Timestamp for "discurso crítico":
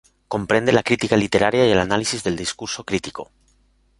2.35-3.29